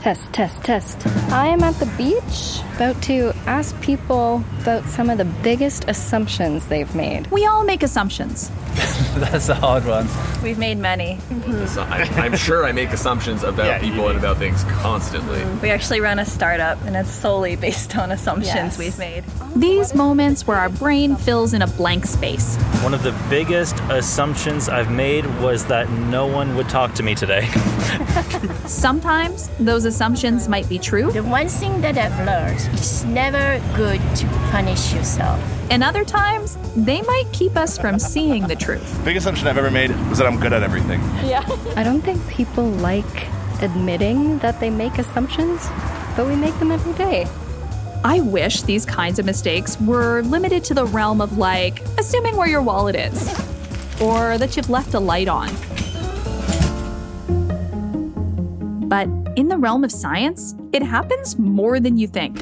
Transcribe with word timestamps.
Test, 0.00 0.32
test, 0.32 0.62
test. 0.62 1.27
I 1.30 1.48
am 1.48 1.62
at 1.62 1.74
the 1.74 1.86
beach 1.98 2.60
about 2.76 3.02
to 3.02 3.32
ask 3.46 3.78
people 3.82 4.42
about 4.62 4.84
some 4.84 5.10
of 5.10 5.18
the 5.18 5.24
biggest 5.26 5.84
assumptions 5.88 6.66
they've 6.68 6.92
made. 6.94 7.26
We 7.30 7.44
all 7.44 7.64
make 7.64 7.82
assumptions. 7.82 8.50
That's 9.16 9.48
a 9.48 9.54
hard 9.54 9.84
one. 9.84 10.08
We've 10.42 10.58
made 10.58 10.78
many. 10.78 11.18
So 11.68 11.82
I, 11.82 12.02
I'm 12.16 12.36
sure 12.36 12.64
I 12.64 12.72
make 12.72 12.90
assumptions 12.90 13.42
about 13.42 13.66
Yeah, 13.66 13.78
people 13.78 14.08
and 14.08 14.18
about 14.18 14.36
things 14.38 14.64
constantly. 14.64 15.44
We 15.60 15.70
actually 15.70 16.00
run 16.00 16.18
a 16.18 16.24
startup, 16.24 16.80
and 16.84 16.96
it's 16.96 17.10
solely 17.10 17.56
based 17.56 17.96
on 17.96 18.10
assumptions 18.12 18.54
Yes. 18.54 18.78
we've 18.78 18.98
made. 18.98 19.24
These 19.56 19.94
moments 19.94 20.46
where 20.46 20.56
our 20.56 20.68
brain 20.68 21.16
fills 21.16 21.52
in 21.52 21.62
a 21.62 21.66
blank 21.66 22.06
space. 22.06 22.56
One 22.82 22.94
of 22.94 23.02
the 23.02 23.12
biggest 23.28 23.78
assumptions 23.90 24.68
I've 24.68 24.90
made 24.90 25.26
was 25.40 25.66
that 25.66 25.90
no 25.90 26.26
one 26.26 26.54
would 26.56 26.68
talk 26.68 26.94
to 26.94 27.02
me 27.02 27.14
today. 27.14 27.46
Sometimes 28.66 29.50
those 29.58 29.84
assumptions 29.84 30.48
might 30.48 30.68
be 30.68 30.78
true, 30.78 31.10
The 31.18 31.24
one 31.24 31.48
thing 31.48 31.80
that 31.80 31.98
I've 31.98 32.16
learned 32.24 32.60
it's 32.74 33.02
never 33.02 33.60
good 33.76 34.00
to 34.18 34.26
punish 34.52 34.94
yourself. 34.94 35.40
and 35.68 35.82
other 35.82 36.04
times 36.04 36.56
they 36.76 37.02
might 37.02 37.24
keep 37.32 37.56
us 37.56 37.76
from 37.76 37.98
seeing 37.98 38.46
the 38.46 38.54
truth. 38.54 39.04
Big 39.04 39.16
assumption 39.16 39.48
I've 39.48 39.58
ever 39.58 39.68
made 39.68 39.90
was 40.08 40.18
that 40.18 40.28
I'm 40.28 40.38
good 40.38 40.52
at 40.52 40.62
everything. 40.62 41.00
Yeah. 41.26 41.44
I 41.74 41.82
don't 41.82 42.02
think 42.02 42.24
people 42.28 42.70
like 42.70 43.26
admitting 43.60 44.38
that 44.38 44.60
they 44.60 44.70
make 44.70 44.96
assumptions, 44.98 45.68
but 46.16 46.28
we 46.28 46.36
make 46.36 46.56
them 46.60 46.70
every 46.70 46.92
day. 46.92 47.26
I 48.04 48.20
wish 48.20 48.62
these 48.62 48.86
kinds 48.86 49.18
of 49.18 49.26
mistakes 49.26 49.76
were 49.80 50.22
limited 50.22 50.62
to 50.66 50.74
the 50.74 50.86
realm 50.86 51.20
of 51.20 51.36
like 51.36 51.82
assuming 51.98 52.36
where 52.36 52.46
your 52.46 52.62
wallet 52.62 52.94
is 52.94 53.28
or 54.00 54.38
that 54.38 54.56
you've 54.56 54.70
left 54.70 54.94
a 54.94 55.00
light 55.00 55.26
on. 55.26 55.48
But 58.88 59.06
in 59.36 59.48
the 59.48 59.58
realm 59.58 59.84
of 59.84 59.92
science, 59.92 60.54
it 60.72 60.82
happens 60.82 61.38
more 61.38 61.78
than 61.78 61.98
you 61.98 62.08
think. 62.08 62.40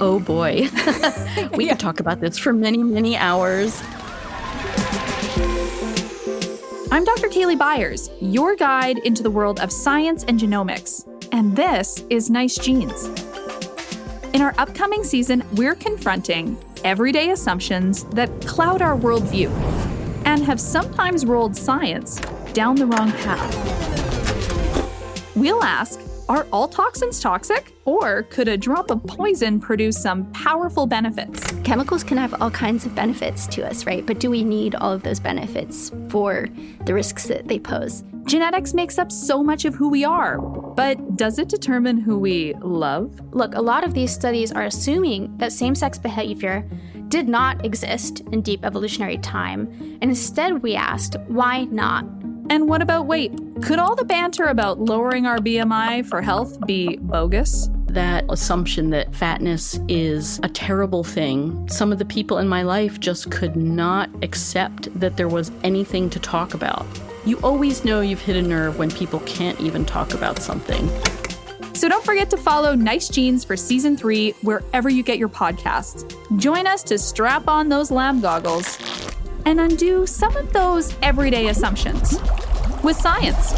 Oh 0.00 0.18
boy. 0.18 0.68
we 1.54 1.68
could 1.68 1.78
talk 1.78 2.00
about 2.00 2.20
this 2.20 2.36
for 2.36 2.52
many, 2.52 2.82
many 2.82 3.16
hours. 3.16 3.80
I'm 6.90 7.04
Dr. 7.04 7.28
Kaylee 7.28 7.56
Byers, 7.56 8.10
your 8.20 8.56
guide 8.56 8.98
into 8.98 9.22
the 9.22 9.30
world 9.30 9.60
of 9.60 9.70
science 9.70 10.24
and 10.24 10.40
genomics, 10.40 11.06
and 11.30 11.54
this 11.54 12.04
is 12.10 12.30
Nice 12.30 12.58
Genes. 12.58 13.04
In 14.34 14.42
our 14.42 14.54
upcoming 14.58 15.04
season, 15.04 15.44
we're 15.54 15.76
confronting 15.76 16.58
everyday 16.82 17.30
assumptions 17.30 18.04
that 18.06 18.44
cloud 18.44 18.82
our 18.82 18.96
worldview 18.96 19.50
and 20.24 20.42
have 20.44 20.60
sometimes 20.60 21.24
rolled 21.24 21.54
science 21.56 22.20
down 22.54 22.74
the 22.74 22.86
wrong 22.86 23.12
path. 23.12 23.89
We'll 25.40 25.64
ask 25.64 25.98
Are 26.28 26.46
all 26.52 26.68
toxins 26.68 27.18
toxic? 27.18 27.72
Or 27.86 28.24
could 28.24 28.46
a 28.46 28.58
drop 28.58 28.90
of 28.90 29.02
poison 29.06 29.58
produce 29.58 29.96
some 29.96 30.30
powerful 30.32 30.86
benefits? 30.86 31.50
Chemicals 31.64 32.04
can 32.04 32.18
have 32.18 32.40
all 32.42 32.50
kinds 32.50 32.84
of 32.84 32.94
benefits 32.94 33.46
to 33.46 33.66
us, 33.66 33.86
right? 33.86 34.04
But 34.04 34.20
do 34.20 34.30
we 34.30 34.44
need 34.44 34.74
all 34.74 34.92
of 34.92 35.02
those 35.02 35.18
benefits 35.18 35.92
for 36.10 36.46
the 36.84 36.92
risks 36.92 37.26
that 37.28 37.48
they 37.48 37.58
pose? 37.58 38.04
Genetics 38.24 38.74
makes 38.74 38.98
up 38.98 39.10
so 39.10 39.42
much 39.42 39.64
of 39.64 39.74
who 39.74 39.88
we 39.88 40.04
are, 40.04 40.38
but 40.38 41.16
does 41.16 41.38
it 41.38 41.48
determine 41.48 41.96
who 41.96 42.18
we 42.18 42.52
love? 42.60 43.18
Look, 43.34 43.54
a 43.54 43.62
lot 43.62 43.82
of 43.82 43.94
these 43.94 44.12
studies 44.12 44.52
are 44.52 44.64
assuming 44.64 45.34
that 45.38 45.52
same 45.52 45.74
sex 45.74 45.98
behavior 45.98 46.68
did 47.08 47.30
not 47.30 47.64
exist 47.64 48.20
in 48.30 48.42
deep 48.42 48.62
evolutionary 48.62 49.16
time, 49.18 49.68
and 50.02 50.10
instead 50.10 50.62
we 50.62 50.76
asked, 50.76 51.16
why 51.28 51.64
not? 51.64 52.04
And 52.50 52.68
what 52.68 52.82
about 52.82 53.06
weight? 53.06 53.32
Could 53.62 53.78
all 53.78 53.94
the 53.94 54.04
banter 54.04 54.46
about 54.46 54.80
lowering 54.80 55.24
our 55.24 55.38
BMI 55.38 56.04
for 56.04 56.20
health 56.20 56.58
be 56.66 56.96
bogus? 56.96 57.68
That 57.86 58.24
assumption 58.28 58.90
that 58.90 59.14
fatness 59.14 59.78
is 59.86 60.40
a 60.42 60.48
terrible 60.48 61.04
thing. 61.04 61.68
Some 61.68 61.92
of 61.92 62.00
the 62.00 62.04
people 62.04 62.38
in 62.38 62.48
my 62.48 62.62
life 62.62 62.98
just 62.98 63.30
could 63.30 63.54
not 63.54 64.10
accept 64.24 64.88
that 64.98 65.16
there 65.16 65.28
was 65.28 65.52
anything 65.62 66.10
to 66.10 66.18
talk 66.18 66.52
about. 66.52 66.84
You 67.24 67.38
always 67.44 67.84
know 67.84 68.00
you've 68.00 68.20
hit 68.20 68.34
a 68.34 68.42
nerve 68.42 68.80
when 68.80 68.90
people 68.90 69.20
can't 69.20 69.60
even 69.60 69.84
talk 69.84 70.12
about 70.12 70.40
something. 70.40 70.90
So 71.72 71.88
don't 71.88 72.04
forget 72.04 72.30
to 72.30 72.36
follow 72.36 72.74
Nice 72.74 73.08
Genes 73.08 73.44
for 73.44 73.56
season 73.56 73.96
three 73.96 74.32
wherever 74.42 74.88
you 74.88 75.04
get 75.04 75.18
your 75.18 75.28
podcasts. 75.28 76.04
Join 76.36 76.66
us 76.66 76.82
to 76.82 76.98
strap 76.98 77.46
on 77.46 77.68
those 77.68 77.92
lamb 77.92 78.20
goggles 78.20 78.76
and 79.46 79.60
undo 79.60 80.06
some 80.06 80.36
of 80.36 80.52
those 80.52 80.94
everyday 81.02 81.48
assumptions 81.48 82.18
with 82.82 82.96
science. 82.96 83.52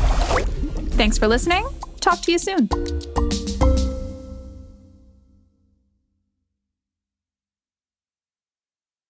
Thanks 0.97 1.19
for 1.19 1.29
listening. 1.29 1.67
Talk 2.01 2.21
to 2.23 2.33
you 2.33 2.39
soon. 2.39 2.69